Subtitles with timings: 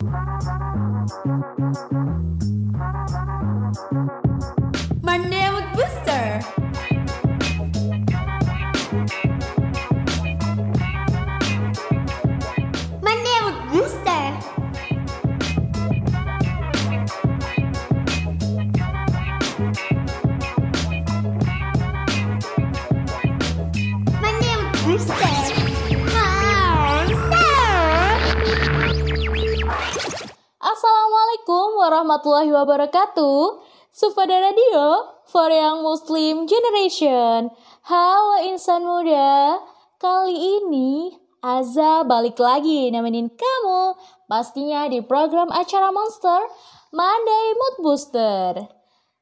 [0.00, 1.78] Monday
[31.78, 33.62] Warahmatullahi wabarakatuh.
[33.94, 37.54] Sufada Radio for Young Muslim Generation.
[37.86, 39.62] Halo insan muda.
[40.02, 43.94] Kali ini Aza balik lagi nemenin kamu.
[44.26, 46.50] Pastinya di program acara Monster
[46.90, 48.58] Monday Mood Booster.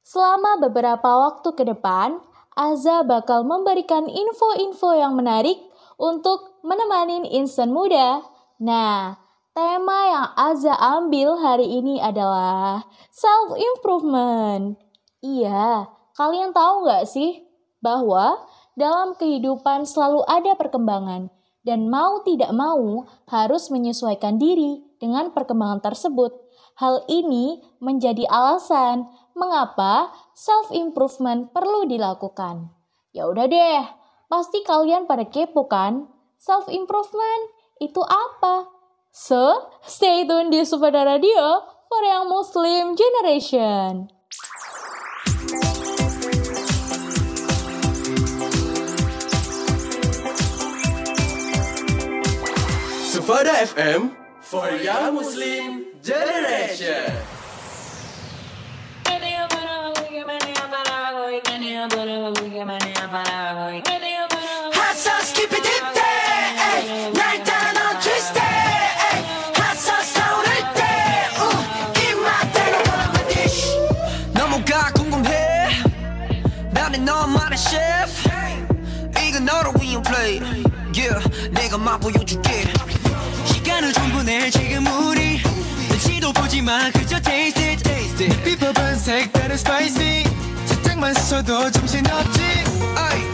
[0.00, 2.25] Selama beberapa waktu ke depan,
[2.56, 5.61] Aza bakal memberikan info-info yang menarik
[6.00, 8.25] untuk menemani insan muda.
[8.64, 9.26] Nah,
[9.56, 14.77] tema yang Aza ambil hari ini adalah self-improvement.
[15.25, 17.48] Iya, kalian tahu nggak sih
[17.81, 18.44] bahwa
[18.77, 21.33] dalam kehidupan selalu ada perkembangan
[21.64, 26.36] dan mau tidak mau harus menyesuaikan diri dengan perkembangan tersebut.
[26.77, 32.69] Hal ini menjadi alasan mengapa self-improvement perlu dilakukan.
[33.16, 33.81] Ya udah deh,
[34.28, 36.12] pasti kalian pada kepo kan?
[36.36, 38.75] Self-improvement itu apa?
[39.17, 44.12] So, stay tune di Sufada Radio for Young Muslim Generation.
[53.09, 54.12] Sufada FM
[54.44, 57.37] for Young Muslim Generation.
[63.87, 63.95] Hot
[81.97, 82.65] 내가 맛보여줄게.
[83.47, 85.41] 시간을 충분해 지금 우리.
[85.89, 86.91] 눈치도 보지마.
[86.93, 88.43] 그저 taste it, taste it.
[88.45, 90.25] 비법은 색다른 spicy.
[90.67, 92.41] 살짝만 써도 정신없지.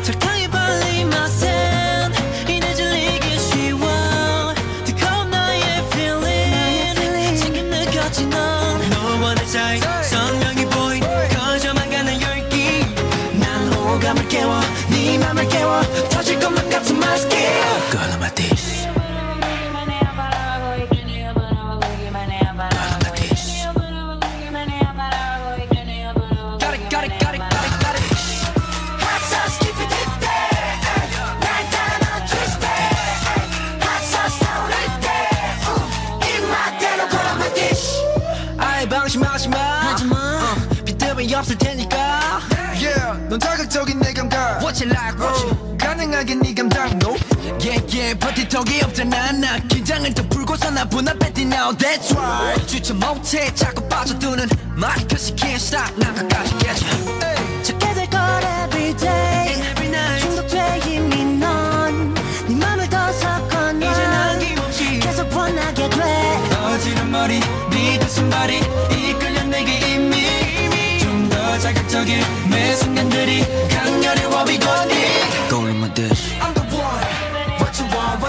[0.02, 2.12] 적당히 발린 맛은
[2.48, 4.54] 이내 질리기 쉬워.
[4.84, 5.62] 뜨거운 너의
[5.92, 7.36] feeling.
[7.42, 9.80] 지금 느꼈지 넌 너와 내 사이.
[10.02, 12.86] 선명히 보인 커져만 가는 열기.
[13.38, 14.60] 난 호감을 깨워
[15.42, 15.82] 날 깨워.
[16.50, 17.02] 만 같은
[41.42, 42.40] 없을 테니까.
[42.74, 43.28] Yeah.
[43.28, 44.01] 넌 자극적인
[48.52, 52.66] 버티턱이 없잖아 나 긴장을 더 풀고서 나 분할했지 now That's right.
[52.66, 54.46] 주체 못해 자꾸 빠져드는
[54.76, 56.86] 말 Cause you can't stop 난 끝까지 깨져.
[57.62, 59.54] 찾게 될걸 every day.
[59.70, 60.20] Every night.
[60.20, 63.90] 중독돼 이미 넌네 맘을 더 섞어놔.
[63.90, 66.38] 이제 남김없이 계속 원하게 돼.
[66.66, 67.40] 어지른 머리
[67.70, 68.60] 네 가슴 발이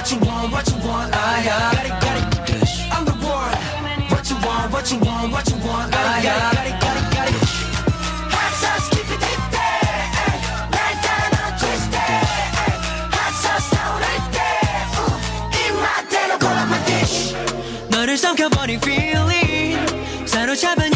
[0.02, 3.56] what you want what you want 아야 Got it, got it, dish I'm the one
[4.10, 7.28] What you want what you want what you want 아야 Got it, got it, got
[7.28, 7.34] it
[8.34, 9.58] Hot sauce, keep it deep day.
[10.70, 12.20] 날 따라 넌 twist day.
[13.14, 14.38] Hot sauce 타오를 때.
[15.68, 17.34] 입맛대로 골라만 dish.
[17.90, 19.78] 너를 삼켜버린 feeling
[20.26, 20.91] 사로잡은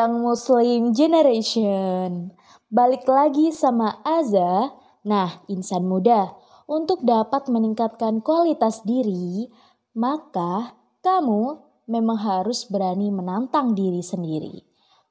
[0.00, 2.32] Young Muslim Generation.
[2.72, 4.72] Balik lagi sama Aza.
[5.04, 6.32] Nah, insan muda,
[6.64, 9.52] untuk dapat meningkatkan kualitas diri,
[9.92, 10.72] maka
[11.04, 14.64] kamu memang harus berani menantang diri sendiri.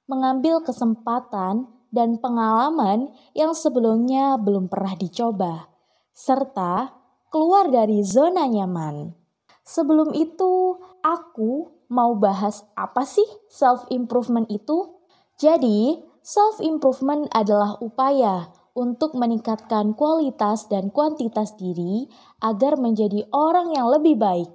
[0.09, 5.69] Mengambil kesempatan dan pengalaman yang sebelumnya belum pernah dicoba,
[6.17, 6.97] serta
[7.29, 9.13] keluar dari zona nyaman.
[9.61, 14.95] Sebelum itu, aku mau bahas apa sih self improvement itu?
[15.41, 22.07] Jadi, self improvement adalah upaya untuk meningkatkan kualitas dan kuantitas diri
[22.39, 24.49] agar menjadi orang yang lebih baik.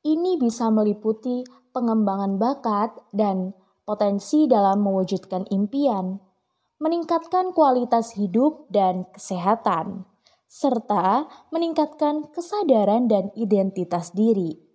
[0.00, 1.44] Ini bisa meliputi
[1.76, 3.52] pengembangan bakat dan
[3.84, 6.18] potensi dalam mewujudkan impian,
[6.80, 10.08] meningkatkan kualitas hidup dan kesehatan,
[10.48, 14.69] serta meningkatkan kesadaran dan identitas diri.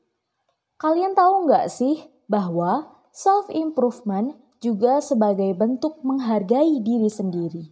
[0.75, 7.71] Kalian tahu nggak sih bahwa self-improvement juga sebagai bentuk menghargai diri sendiri.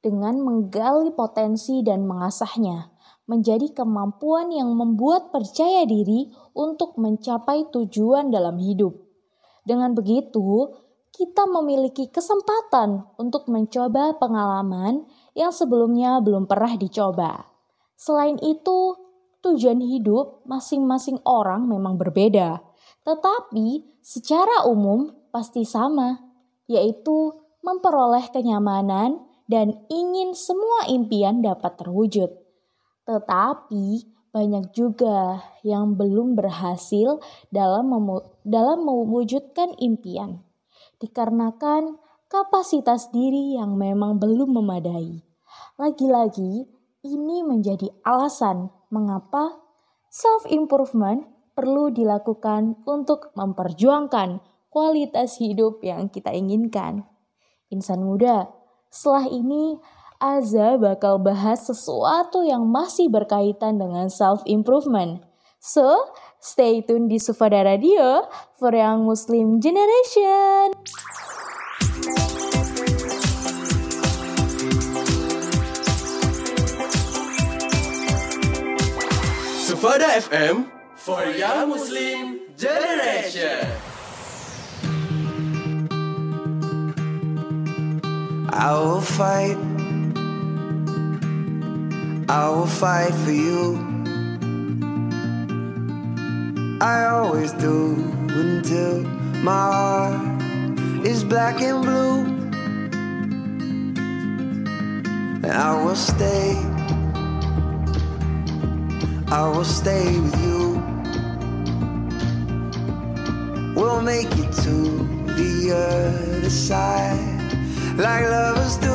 [0.00, 2.90] Dengan menggali potensi dan mengasahnya,
[3.28, 8.96] menjadi kemampuan yang membuat percaya diri untuk mencapai tujuan dalam hidup.
[9.62, 10.74] Dengan begitu,
[11.12, 15.04] kita memiliki kesempatan untuk mencoba pengalaman
[15.36, 17.46] yang sebelumnya belum pernah dicoba.
[17.94, 18.96] Selain itu,
[19.42, 22.62] tujuan hidup masing-masing orang memang berbeda,
[23.02, 26.22] tetapi secara umum pasti sama,
[26.70, 32.30] yaitu memperoleh kenyamanan dan ingin semua impian dapat terwujud.
[33.02, 37.20] Tetapi banyak juga yang belum berhasil
[37.52, 37.92] dalam
[38.46, 40.40] dalam mewujudkan impian,
[41.02, 42.00] dikarenakan
[42.32, 45.20] kapasitas diri yang memang belum memadai.
[45.76, 46.64] Lagi-lagi,
[47.04, 49.56] ini menjadi alasan mengapa
[50.12, 51.24] self-improvement
[51.56, 57.08] perlu dilakukan untuk memperjuangkan kualitas hidup yang kita inginkan.
[57.72, 58.52] Insan muda,
[58.92, 59.80] setelah ini
[60.22, 65.18] Aza bakal bahas sesuatu yang masih berkaitan dengan self-improvement.
[65.58, 70.78] So, stay tune di Sufada Radio for Young Muslim Generation.
[79.82, 83.66] Sufada FM for Young Muslim Generation.
[88.48, 89.58] I will fight.
[92.30, 93.74] I will fight for you.
[96.80, 97.98] I always do
[98.30, 99.02] until
[99.42, 102.22] my heart is black and blue.
[105.42, 106.71] And I will stay.
[109.32, 110.62] I will stay with you.
[113.74, 114.76] We'll make it to
[115.38, 118.92] the other side like lovers do.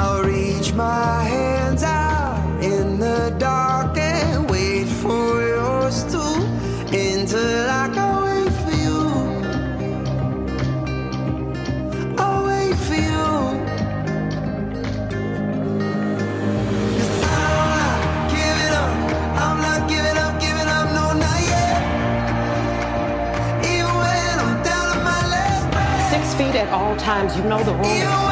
[0.00, 6.24] I'll reach my hands out in the dark and wait for yours to
[6.96, 7.67] until
[27.28, 27.42] times.
[27.42, 28.27] You know the rules.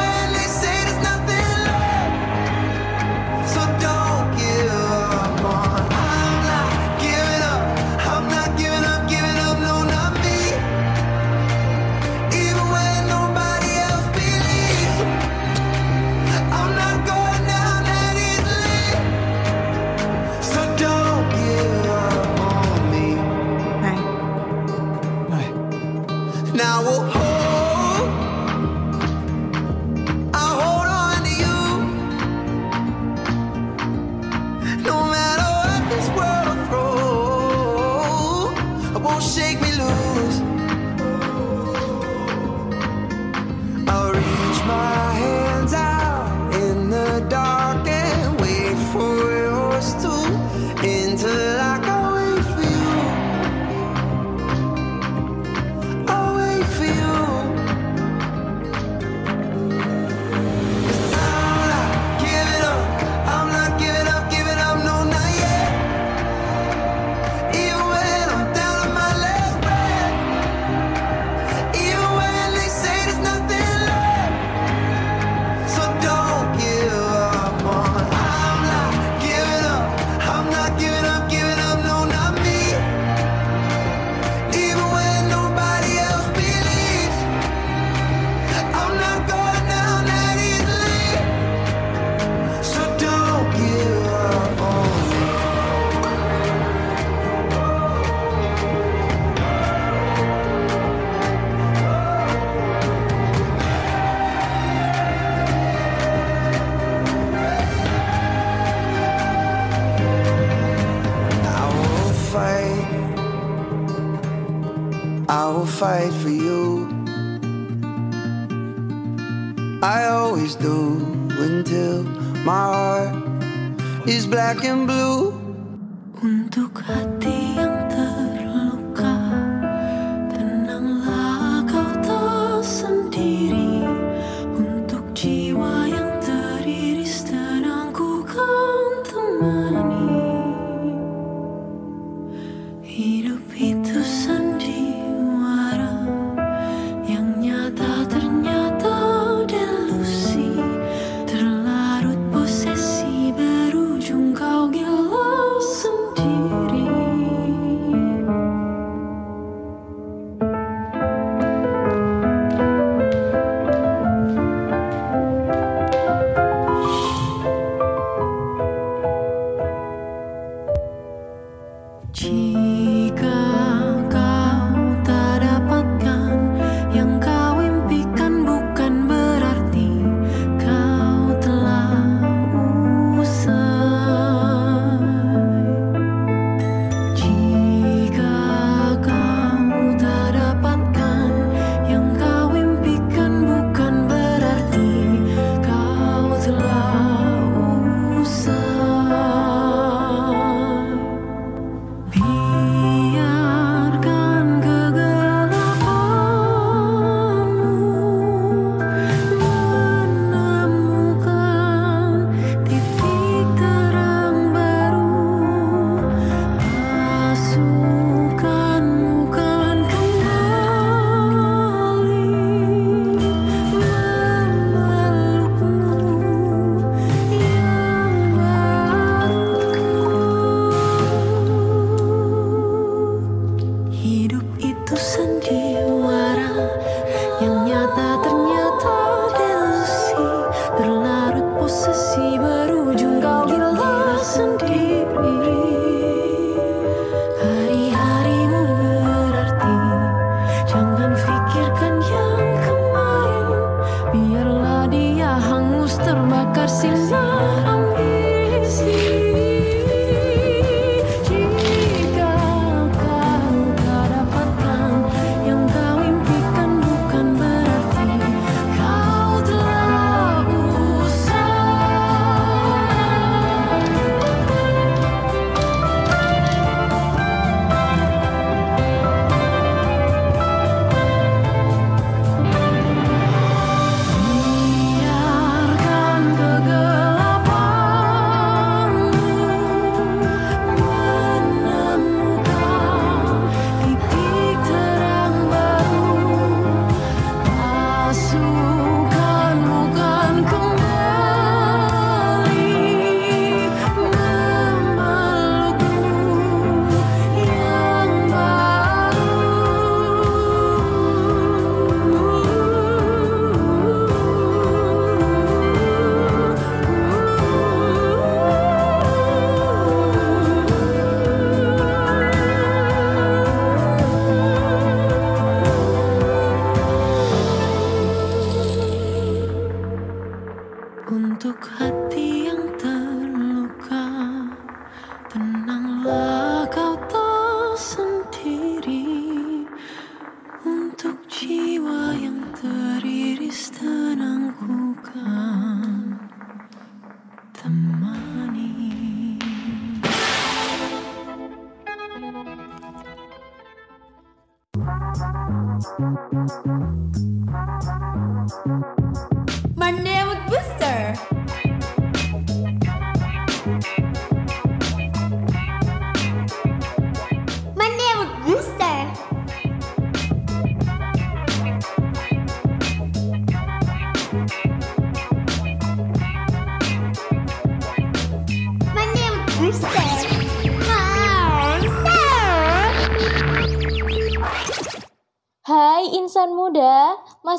[331.07, 332.56] untuk hati yang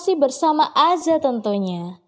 [0.09, 2.01] masih bersama Aza tentunya.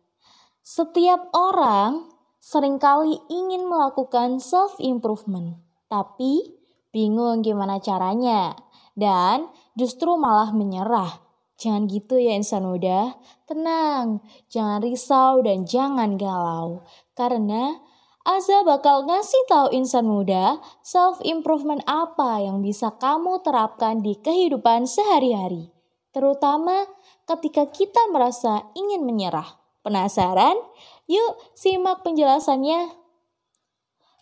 [0.64, 2.08] Setiap orang
[2.40, 5.60] sering kali ingin melakukan self improvement,
[5.92, 6.56] tapi
[6.96, 8.56] bingung gimana caranya
[8.96, 11.20] dan justru malah menyerah.
[11.60, 16.80] Jangan gitu ya insan muda, tenang, jangan risau dan jangan galau
[17.12, 17.84] karena
[18.24, 24.88] Aza bakal ngasih tahu insan muda self improvement apa yang bisa kamu terapkan di kehidupan
[24.88, 25.68] sehari-hari,
[26.16, 26.88] terutama
[27.30, 29.46] ketika kita merasa ingin menyerah.
[29.86, 30.58] Penasaran?
[31.06, 32.90] Yuk simak penjelasannya.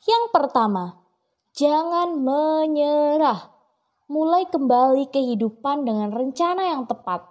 [0.06, 1.02] Yang pertama,
[1.56, 3.50] jangan menyerah.
[4.08, 7.26] Mulai kembali kehidupan dengan rencana yang tepat.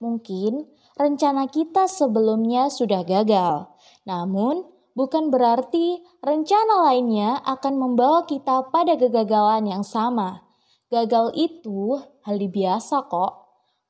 [0.00, 0.66] Mungkin
[0.96, 3.70] rencana kita sebelumnya sudah gagal,
[4.04, 4.64] namun
[4.96, 10.44] bukan berarti rencana lainnya akan membawa kita pada kegagalan yang sama.
[10.92, 13.32] Gagal itu hal biasa kok,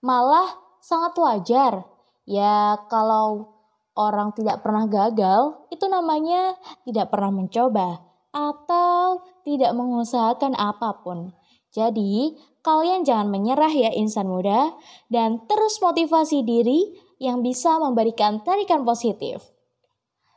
[0.04, 1.82] malah sangat wajar.
[2.22, 3.58] Ya, kalau
[3.98, 6.54] orang tidak pernah gagal, itu namanya
[6.86, 11.34] tidak pernah mencoba atau tidak mengusahakan apa pun.
[11.74, 14.74] Jadi, kalian jangan menyerah ya insan muda
[15.10, 19.42] dan terus motivasi diri yang bisa memberikan tarikan positif.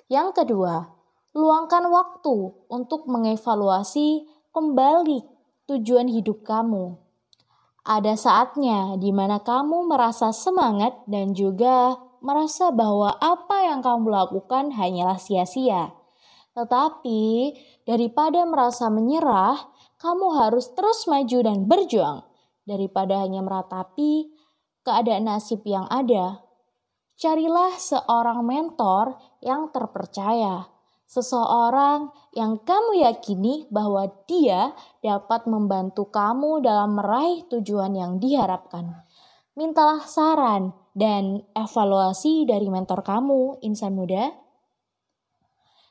[0.10, 0.90] Yang kedua,
[1.38, 2.36] luangkan waktu
[2.72, 5.20] untuk mengevaluasi kembali
[5.70, 7.09] tujuan hidup kamu.
[7.90, 14.70] Ada saatnya di mana kamu merasa semangat dan juga merasa bahwa apa yang kamu lakukan
[14.78, 15.98] hanyalah sia-sia.
[16.54, 17.50] Tetapi
[17.90, 19.58] daripada merasa menyerah,
[19.98, 22.30] kamu harus terus maju dan berjuang
[22.62, 24.38] daripada hanya meratapi
[24.86, 26.46] keadaan nasib yang ada.
[27.18, 30.70] Carilah seorang mentor yang terpercaya,
[31.10, 39.06] seseorang yang kamu yakini bahwa dia dapat membantu kamu dalam meraih tujuan yang diharapkan.
[39.58, 44.32] Mintalah saran dan evaluasi dari mentor kamu, insan muda.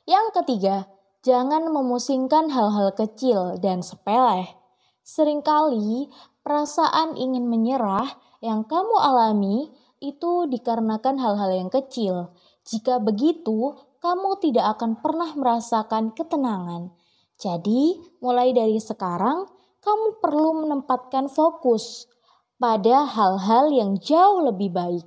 [0.08, 0.76] Yang ketiga,
[1.20, 4.56] jangan memusingkan hal-hal kecil dan sepele.
[5.04, 6.08] Seringkali
[6.40, 8.08] perasaan ingin menyerah
[8.40, 12.32] yang kamu alami itu dikarenakan hal-hal yang kecil.
[12.64, 16.94] Jika begitu, kamu tidak akan pernah merasakan ketenangan.
[17.38, 19.46] Jadi, mulai dari sekarang,
[19.78, 22.10] kamu perlu menempatkan fokus
[22.58, 25.06] pada hal-hal yang jauh lebih baik.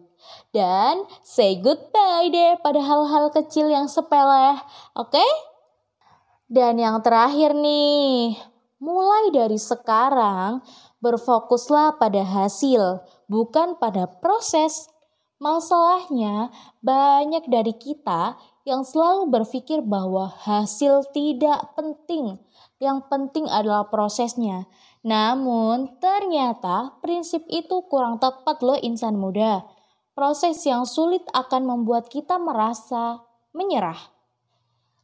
[0.56, 4.60] Dan say goodbye deh pada hal-hal kecil yang sepele,
[4.96, 5.12] oke?
[5.12, 5.32] Okay?
[6.52, 8.36] Dan yang terakhir nih,
[8.84, 10.60] mulai dari sekarang
[11.00, 13.02] berfokuslah pada hasil,
[13.32, 14.92] bukan pada proses.
[15.42, 16.54] Masalahnya,
[16.86, 22.38] banyak dari kita yang selalu berpikir bahwa hasil tidak penting.
[22.78, 24.70] Yang penting adalah prosesnya.
[25.02, 29.66] Namun, ternyata prinsip itu kurang tepat loh insan muda.
[30.14, 33.98] Proses yang sulit akan membuat kita merasa menyerah.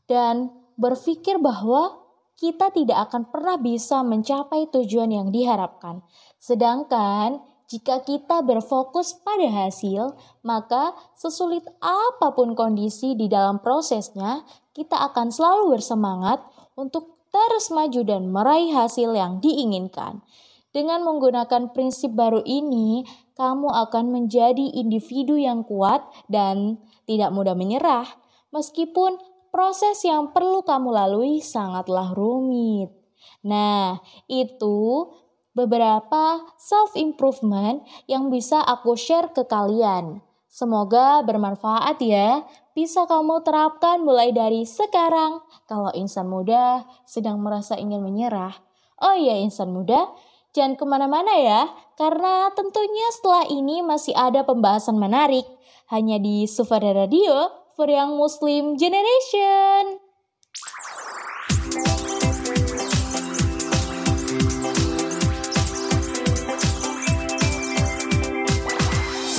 [0.06, 6.06] Dan berpikir bahwa kita tidak akan pernah bisa mencapai tujuan yang diharapkan.
[6.38, 14.96] Sedangkan jika kita berfokus pada hasil, maka sesulit apa pun kondisi di dalam prosesnya, kita
[15.12, 16.40] akan selalu bersemangat
[16.80, 20.24] untuk terus maju dan meraih hasil yang diinginkan.
[20.72, 23.04] Dengan menggunakan prinsip baru ini,
[23.36, 28.08] kamu akan menjadi individu yang kuat dan tidak mudah menyerah,
[28.56, 29.20] meskipun
[29.52, 32.96] proses yang perlu kamu lalui sangatlah rumit.
[33.44, 34.00] Nah,
[34.32, 35.12] itu
[35.58, 40.22] beberapa self improvement yang bisa aku share ke kalian.
[40.46, 42.46] Semoga bermanfaat ya.
[42.78, 45.42] Bisa kamu terapkan mulai dari sekarang.
[45.66, 48.54] Kalau insan muda sedang merasa ingin menyerah.
[49.02, 50.14] Oh iya insan muda,
[50.54, 51.62] jangan ke mana-mana ya.
[51.98, 55.46] Karena tentunya setelah ini masih ada pembahasan menarik.
[55.90, 59.98] Hanya di Sufada Radio for Young Muslim Generation.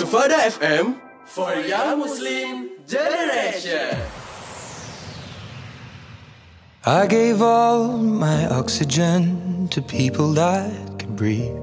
[0.09, 3.95] Sufada FM for Young Muslim Generation.
[6.87, 11.55] I gave all my oxygen to people that could breathe.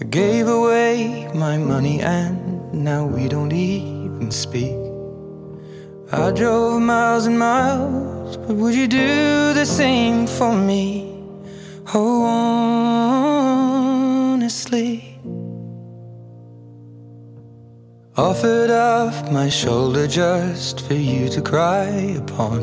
[0.00, 4.78] I gave away my money and now we don't even speak.
[6.12, 11.24] I drove miles and miles, but would you do the same for me?
[11.92, 12.22] Oh,
[14.36, 15.15] honestly.
[18.18, 21.84] Offered up my shoulder just for you to cry
[22.16, 22.62] upon.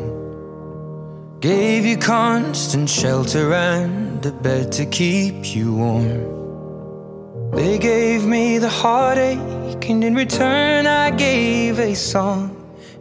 [1.38, 7.52] Gave you constant shelter and a bed to keep you warm.
[7.52, 12.50] They gave me the heartache, and in return, I gave a song.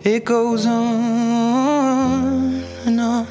[0.03, 3.27] It goes on and on.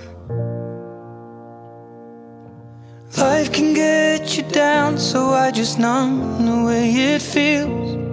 [3.17, 8.12] Life can get you down, so I just numb the way it feels.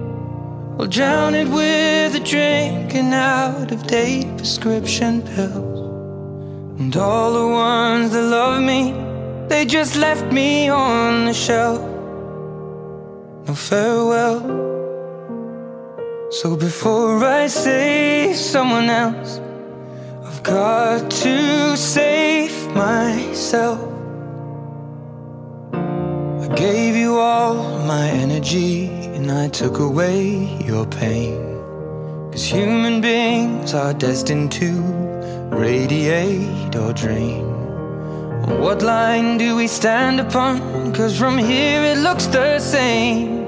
[0.79, 6.79] I'll drown it with a drink and out of date prescription pills.
[6.79, 8.93] And all the ones that love me,
[9.49, 11.81] they just left me on the shelf.
[13.45, 14.39] No farewell.
[16.31, 19.41] So before I save someone else,
[20.23, 23.81] I've got to save myself.
[25.73, 31.35] I gave you all my energy and I took away your pain.
[32.31, 34.71] Cause human beings are destined to
[35.51, 37.43] radiate or drain.
[38.63, 40.93] What line do we stand upon?
[40.93, 43.43] Cause from here it looks the same.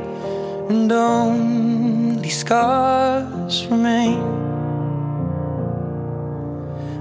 [0.70, 4.20] And only scars remain.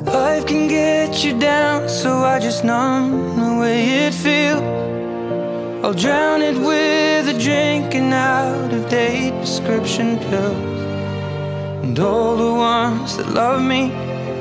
[0.05, 5.00] Life can get you down, so I just numb the way it feels.
[5.83, 10.81] I'll drown it with a drink and out of date prescription pills.
[11.83, 13.89] And all the ones that love me,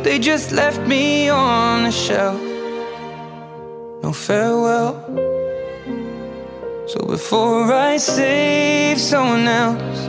[0.04, 2.42] they just left me on the shelf.
[4.04, 4.96] No farewell.
[6.88, 10.00] So before I save someone else,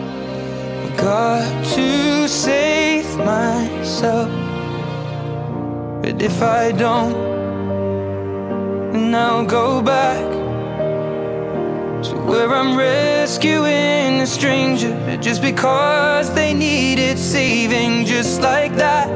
[0.82, 4.30] I've got to save myself.
[6.02, 7.12] But if I don't,
[8.92, 10.29] then I'll go back
[12.30, 19.08] where I'm rescuing a stranger just because they needed saving, just like that.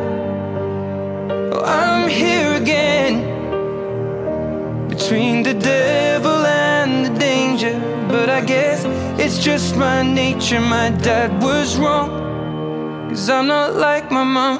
[1.54, 3.14] Oh, I'm here again
[4.88, 7.78] between the devil and the danger.
[8.08, 8.82] But I guess
[9.22, 10.60] it's just my nature.
[10.60, 12.10] My dad was wrong,
[13.10, 14.58] cause I'm not like my mom.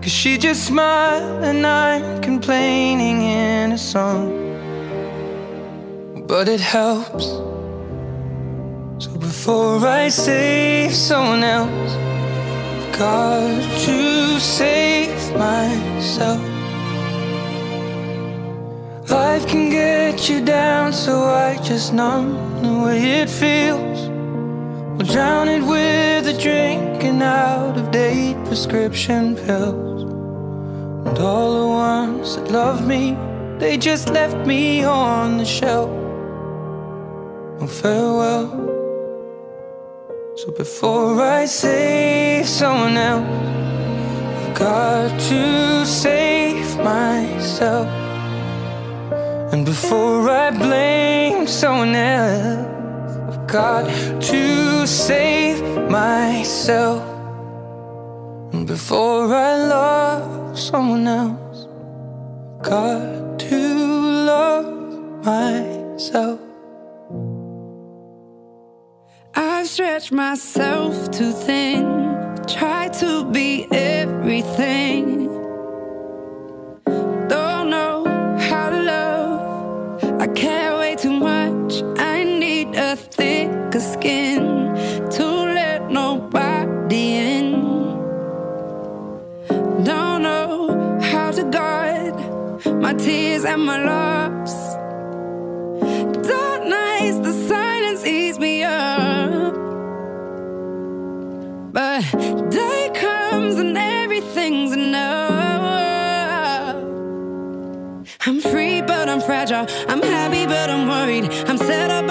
[0.00, 4.47] Cause she just smiled and I'm complaining in a song.
[6.28, 7.24] But it helps.
[9.02, 16.42] So before I save someone else, I've got to save myself.
[19.08, 24.00] Life can get you down, so I just numb the way it feels.
[25.00, 30.02] I'll drown it with a drink and out of date prescription pills.
[31.06, 33.16] And all the ones that love me,
[33.58, 35.97] they just left me on the shelf.
[37.60, 38.46] No farewell.
[40.36, 43.26] So before I save someone else,
[44.46, 47.88] I've got to save myself.
[49.52, 53.90] And before I blame someone else, I've got
[54.22, 57.02] to save myself.
[58.52, 61.66] And before I love someone else,
[62.54, 63.58] I've got to
[64.30, 66.47] love myself.
[69.70, 71.84] I've myself too thin,
[72.46, 75.28] Try to be everything.
[77.28, 78.06] Don't know
[78.48, 80.20] how to love.
[80.22, 81.82] I care way too much.
[81.98, 84.40] I need a thicker skin
[85.10, 85.24] to
[85.58, 87.04] let nobody
[87.36, 87.52] in.
[89.84, 92.14] Don't know how to guard
[92.80, 94.37] my tears and my loss.
[101.78, 102.02] But
[102.50, 106.74] day comes and everything's enough.
[108.26, 109.68] I'm free, but I'm fragile.
[109.86, 111.26] I'm happy, but I'm worried.
[111.48, 112.07] I'm set up,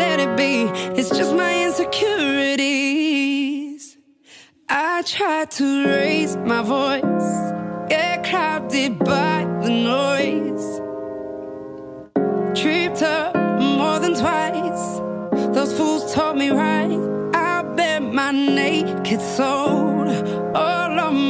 [0.00, 0.64] let it be.
[0.98, 3.96] It's just my insecurities.
[4.68, 7.52] I try to raise my voice,
[7.88, 10.66] get clouded by the noise.
[12.60, 13.34] Tripped up
[13.78, 14.84] more than twice.
[15.54, 16.98] Those fools taught me right.
[17.34, 20.08] I bet my naked soul,
[20.56, 21.29] all of my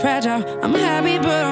[0.00, 0.42] fragile.
[0.62, 1.49] I'm happy, but I'm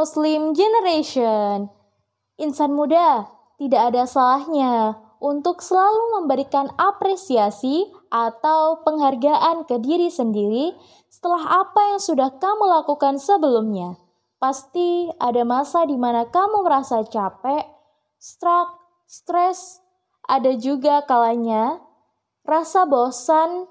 [0.00, 1.68] Muslim Generation.
[2.40, 3.28] Insan muda,
[3.60, 10.72] tidak ada salahnya untuk selalu memberikan apresiasi atau penghargaan ke diri sendiri
[11.12, 14.00] setelah apa yang sudah kamu lakukan sebelumnya.
[14.40, 17.68] Pasti ada masa di mana kamu merasa capek,
[18.16, 19.84] stres,
[20.24, 21.76] ada juga kalanya
[22.48, 23.68] rasa bosan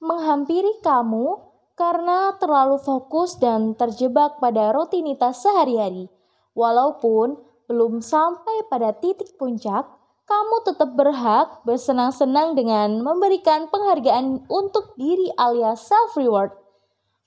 [0.00, 1.36] menghampiri kamu
[1.74, 6.06] karena terlalu fokus dan terjebak pada rutinitas sehari-hari.
[6.54, 7.34] Walaupun
[7.66, 9.86] belum sampai pada titik puncak,
[10.24, 16.54] kamu tetap berhak bersenang-senang dengan memberikan penghargaan untuk diri alias self-reward.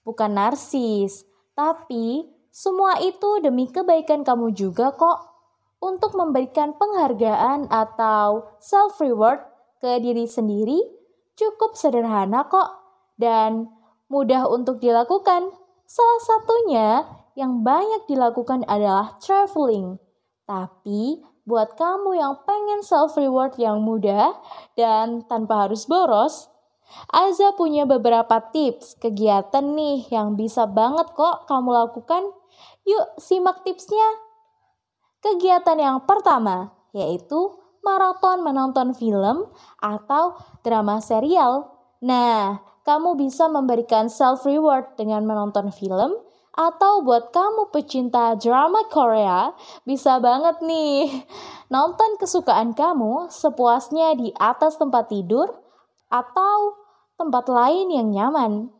[0.01, 5.35] Bukan narsis, tapi semua itu demi kebaikan kamu juga kok.
[5.77, 9.45] Untuk memberikan penghargaan atau self-reward
[9.77, 10.81] ke diri sendiri
[11.37, 12.81] cukup sederhana kok
[13.13, 13.69] dan
[14.07, 15.51] mudah untuk dilakukan.
[15.87, 16.87] Salah satunya
[17.39, 20.01] yang banyak dilakukan adalah traveling.
[20.43, 24.35] Tapi buat kamu yang pengen self reward yang mudah
[24.75, 26.51] dan tanpa harus boros,
[27.11, 32.31] Aza punya beberapa tips kegiatan nih yang bisa banget kok kamu lakukan.
[32.87, 34.07] Yuk simak tipsnya.
[35.19, 41.71] Kegiatan yang pertama yaitu maraton menonton film atau drama serial.
[42.03, 46.15] Nah, kamu bisa memberikan self reward dengan menonton film
[46.57, 49.53] atau buat kamu pecinta drama Korea,
[49.85, 51.05] bisa banget nih
[51.73, 55.51] nonton kesukaan kamu sepuasnya di atas tempat tidur
[56.07, 56.79] atau
[57.19, 58.73] tempat lain yang nyaman.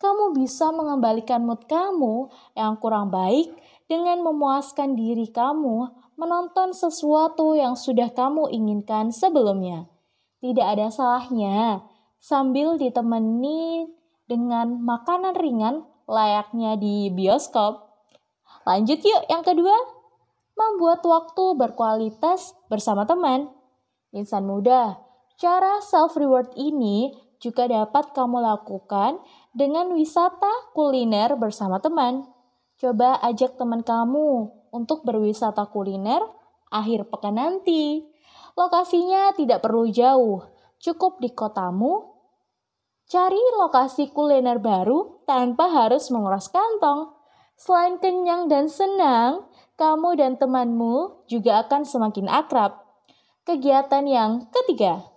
[0.00, 3.52] Kamu bisa mengembalikan mood kamu yang kurang baik
[3.84, 9.92] dengan memuaskan diri kamu menonton sesuatu yang sudah kamu inginkan sebelumnya.
[10.40, 11.84] Tidak ada salahnya
[12.20, 13.88] sambil ditemani
[14.28, 17.90] dengan makanan ringan layaknya di bioskop.
[18.68, 19.74] Lanjut yuk yang kedua,
[20.54, 23.48] membuat waktu berkualitas bersama teman.
[24.12, 25.00] Insan muda,
[25.40, 29.16] cara self reward ini juga dapat kamu lakukan
[29.56, 32.28] dengan wisata kuliner bersama teman.
[32.76, 36.20] Coba ajak teman kamu untuk berwisata kuliner
[36.68, 38.04] akhir pekan nanti.
[38.54, 40.44] Lokasinya tidak perlu jauh,
[40.78, 42.09] cukup di kotamu.
[43.10, 47.10] Cari lokasi kuliner baru tanpa harus menguras kantong.
[47.58, 52.78] Selain kenyang dan senang, kamu dan temanmu juga akan semakin akrab.
[53.42, 55.10] Kegiatan yang ketiga,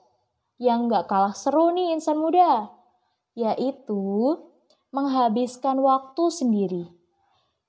[0.58, 2.74] yang gak kalah seru nih insan muda,
[3.38, 4.42] yaitu
[4.90, 6.84] menghabiskan waktu sendiri.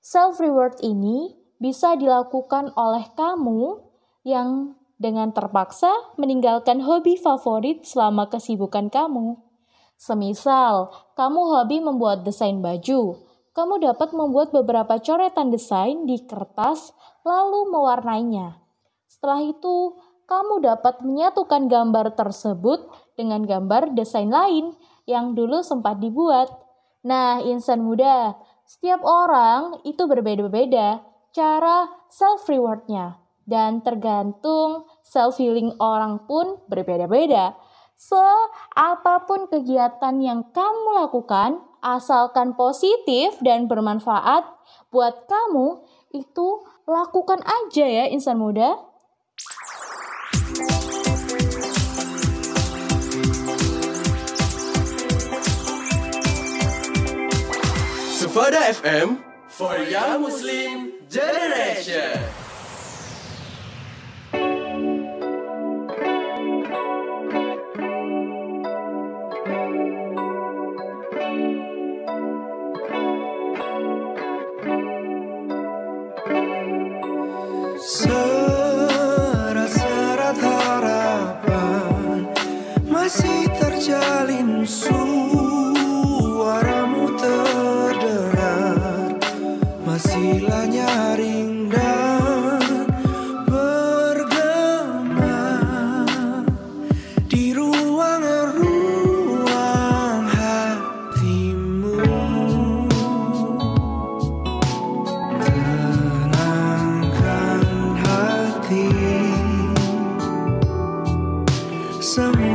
[0.01, 3.77] Self-reward ini bisa dilakukan oleh kamu
[4.25, 9.44] yang dengan terpaksa meninggalkan hobi favorit selama kesibukan kamu.
[9.95, 16.91] Semisal, kamu hobi membuat desain baju, kamu dapat membuat beberapa coretan desain di kertas
[17.23, 18.59] lalu mewarnainya.
[19.07, 19.95] Setelah itu,
[20.27, 22.83] kamu dapat menyatukan gambar tersebut
[23.15, 24.75] dengan gambar desain lain
[25.07, 26.51] yang dulu sempat dibuat.
[27.07, 33.21] Nah, insan muda, setiap orang itu berbeda-beda cara self-rewardnya.
[33.45, 37.53] Dan tergantung self-healing orang pun berbeda-beda.
[37.95, 38.19] So,
[38.75, 44.43] apa pun kegiatan yang kamu lakukan, asalkan positif dan bermanfaat
[44.91, 45.79] buat kamu,
[46.11, 46.47] itu
[46.83, 48.75] lakukan aja ya insan muda.
[58.11, 62.44] Sepada FM for Young Muslim Generation.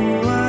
[0.01, 0.40] Semua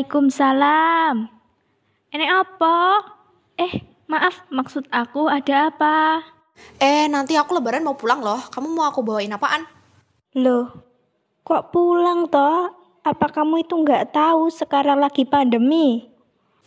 [0.00, 1.28] waalaikumsalam.
[2.10, 3.04] Ini apa?
[3.60, 6.24] Eh, maaf, maksud aku ada apa?
[6.80, 8.40] Eh, nanti aku lebaran mau pulang loh.
[8.48, 9.68] Kamu mau aku bawain apaan?
[10.40, 10.72] Loh,
[11.44, 12.72] kok pulang toh?
[13.04, 16.08] Apa kamu itu nggak tahu sekarang lagi pandemi?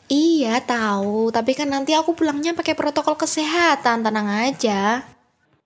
[0.10, 1.34] Iya, tahu.
[1.34, 4.06] Tapi kan nanti aku pulangnya pakai protokol kesehatan.
[4.06, 5.06] Tenang aja.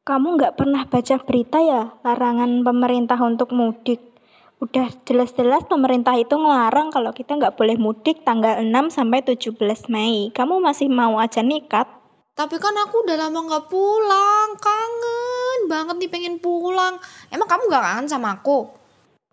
[0.07, 4.07] Kamu nggak pernah baca berita ya larangan pemerintah untuk mudik?
[4.58, 9.53] Udah jelas-jelas pemerintah itu ngelarang kalau kita nggak boleh mudik tanggal 6 sampai 17
[9.93, 10.34] Mei.
[10.34, 11.86] Kamu masih mau aja nikat?
[12.34, 14.49] Tapi kan aku udah lama nggak pulang.
[14.58, 16.97] Kangen banget nih pengen pulang.
[17.30, 18.74] Emang kamu gak kangen sama aku?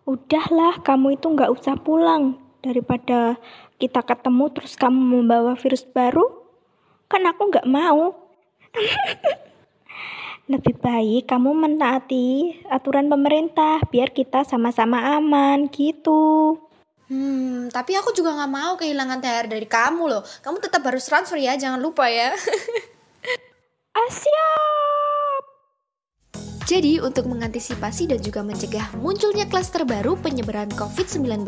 [0.05, 2.37] Udahlah, kamu itu nggak usah pulang.
[2.61, 3.41] Daripada
[3.81, 6.25] kita ketemu terus kamu membawa virus baru,
[7.09, 8.13] kan aku nggak mau.
[10.45, 16.61] Lebih baik kamu menaati aturan pemerintah biar kita sama-sama aman gitu.
[17.09, 20.21] Hmm, tapi aku juga nggak mau kehilangan THR dari kamu loh.
[20.45, 22.33] Kamu tetap harus transfer ya, jangan lupa ya.
[24.05, 24.49] Asia.
[26.65, 31.45] Jadi, untuk mengantisipasi dan juga mencegah munculnya klaster baru penyebaran COVID-19,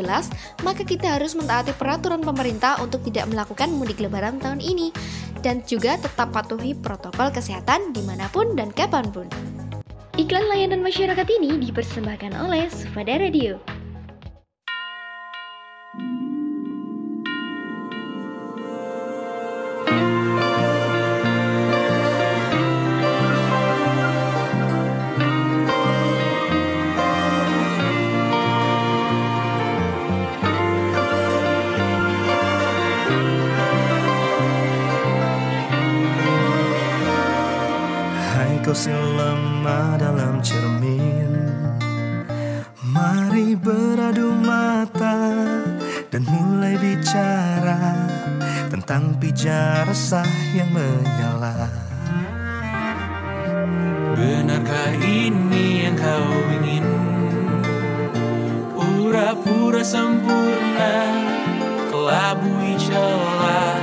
[0.62, 4.94] maka kita harus mentaati peraturan pemerintah untuk tidak melakukan mudik lebaran tahun ini.
[5.42, 9.26] Dan juga tetap patuhi protokol kesehatan di mana pun dan kapan pun.
[10.22, 13.58] Iklan layanan masyarakat ini dipersembahkan oleh Sufada Radio.
[38.76, 41.32] Si lemah dalam cermin.
[42.84, 45.32] Mari beradu mata
[46.12, 47.96] dan mulai bicara
[48.68, 51.72] Tentang pijar resah yang menyala.
[54.18, 56.88] Benarkah ini yang kau ingin?
[58.76, 60.96] Pura-pura sempurna
[61.88, 63.80] Kelabui celah.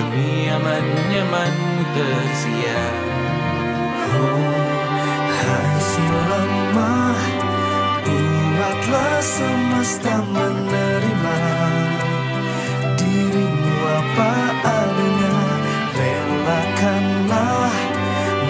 [0.00, 2.97] Demi aman-nyamanmu tersiar
[6.26, 7.18] lemah
[8.88, 11.40] Buatlah semesta menerima
[12.98, 15.36] Dirimu apa adanya.
[15.94, 17.74] Relakanlah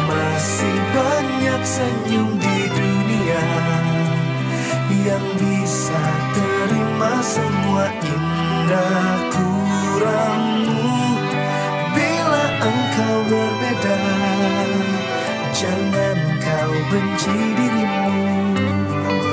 [0.06, 3.46] Masih banyak senyum di dunia
[5.06, 6.04] Yang bisa
[6.34, 10.86] terima semua indah kurangmu.
[11.94, 14.00] Bila engkau berbeda
[15.58, 16.17] Jangan
[16.90, 19.27] benci dirimu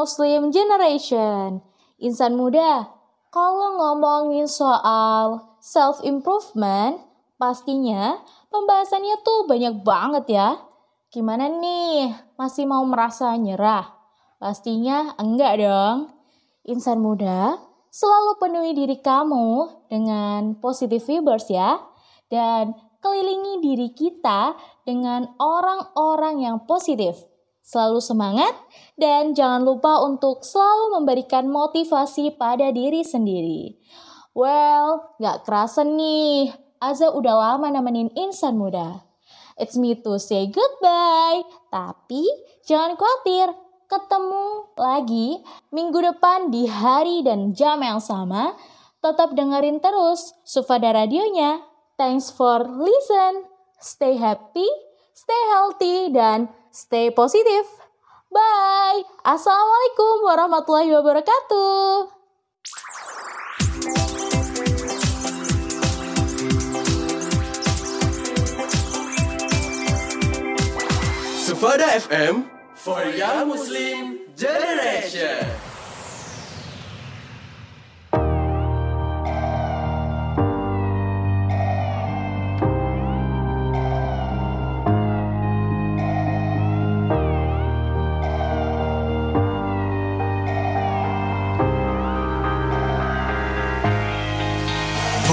[0.00, 1.60] Muslim Generation.
[2.00, 2.88] Insan muda,
[3.28, 7.04] kalau ngomongin soal self-improvement,
[7.36, 8.16] pastinya
[8.48, 10.48] pembahasannya tuh banyak banget ya.
[11.12, 13.92] Gimana nih, masih mau merasa nyerah?
[14.40, 16.16] Pastinya enggak dong.
[16.64, 17.60] Insan muda,
[17.92, 21.76] selalu penuhi diri kamu dengan positive vibes ya.
[22.32, 22.72] Dan
[23.04, 24.56] kelilingi diri kita
[24.88, 27.29] dengan orang-orang yang positif.
[27.60, 28.56] Selalu semangat
[28.98, 33.78] dan jangan lupa untuk selalu memberikan motivasi pada diri sendiri.
[34.34, 36.50] Well, gak kerasa nih,
[36.80, 39.04] Aza udah lama nemenin insan muda.
[39.60, 42.24] It's me to say goodbye, tapi
[42.70, 43.50] Jangan khawatir,
[43.90, 44.46] ketemu
[44.78, 45.42] lagi
[45.74, 48.54] minggu depan di hari dan jam yang sama.
[49.02, 51.66] Tetap dengerin terus Sufada Radionya.
[51.98, 53.48] Thanks for listen.
[53.82, 54.70] Stay happy,
[55.16, 57.66] stay healthy, dan stay positif.
[58.30, 59.02] Bye.
[59.26, 62.14] Assalamualaikum warahmatullahi wabarakatuh.
[71.50, 72.46] Sufada FM
[72.78, 75.59] for Young Muslim Generation.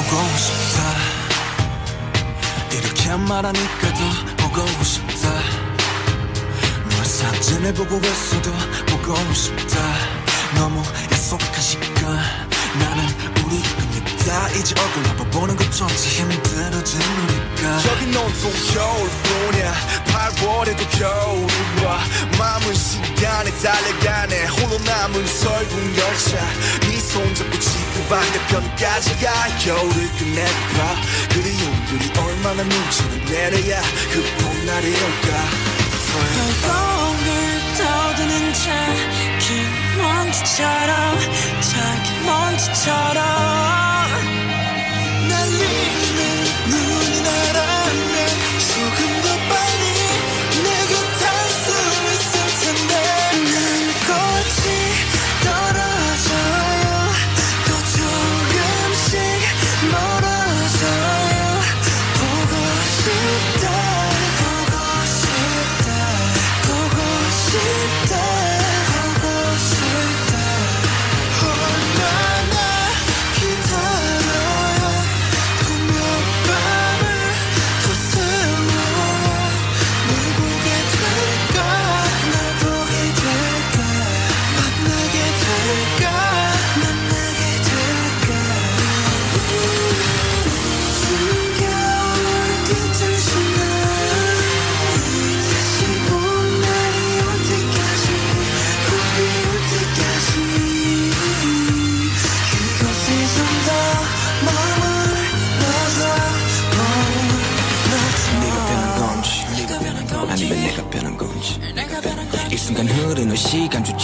[0.09, 0.95] 보고 싶다.
[2.71, 3.93] 이렇게 말하니까
[4.37, 5.29] 더 보고 싶다.
[6.89, 8.51] 널 사진을 보고 있어도
[8.87, 9.77] 보고 싶다.
[10.55, 10.81] 너무
[11.11, 12.15] 약속한 시간
[12.79, 13.05] 나는
[13.45, 14.49] 우리 겁니다.
[14.49, 17.91] 이제 얼굴 한번 보는 것조차 힘들어진 우리가.
[17.91, 19.73] 여긴 온통 겨울뿐이야.
[20.07, 21.99] 8월에도 겨울이 와
[22.37, 24.45] 마음은 시간에 달려가네.
[24.47, 26.37] 홀로 남은 설국 열차.
[26.81, 30.95] 네 손 잡고 지구 반대편까지 가 겨울을 끝내봐
[31.29, 33.81] 그리움들이 얼마나 눈치를 내려야
[34.11, 35.77] 그 봄날이 올까?
[36.17, 36.23] 을
[37.77, 39.37] 떠드는 작은
[39.97, 41.19] 먼지처럼
[41.61, 43.23] 작은 먼지처럼.
[45.29, 46.06] 날리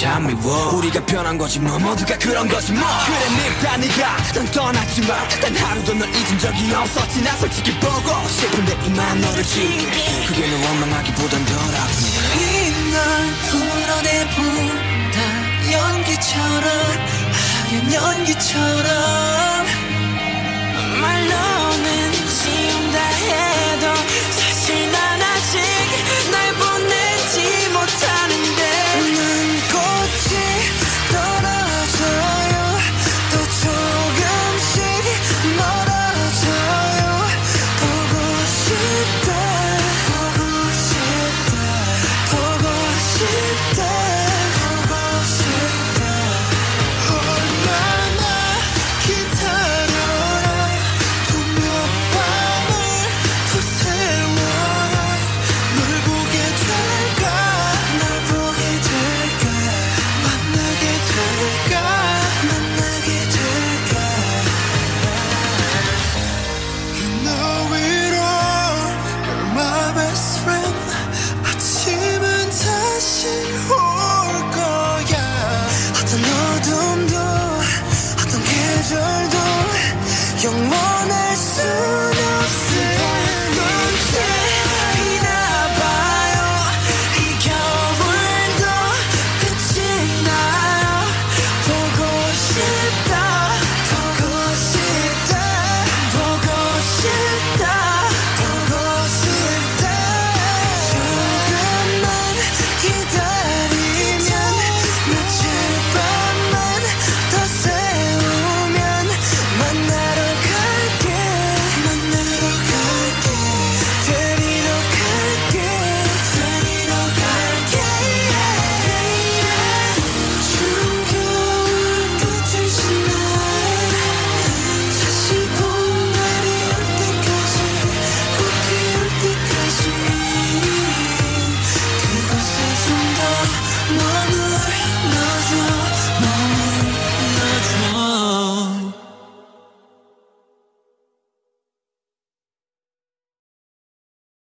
[0.04, 0.76] 시간조차 미워.
[0.76, 1.80] 우리가 변한 거지 뭐.
[1.80, 2.84] 모두가 그런 거지 뭐.
[3.06, 3.18] 그래
[3.50, 9.22] 늙다 네가 난 떠났지만 단 하루도 널 잊은 적이 없었지 나 솔직히 보고 싶은데 이만
[9.22, 10.26] 너를 지울게.
[10.28, 12.08] 그게 널 원망하기보단 덜 아프네.
[12.36, 15.18] 이날 풀어내본다.
[15.72, 16.68] 연기처럼
[17.72, 19.66] 하얀 연기처럼.
[21.02, 21.53] 말로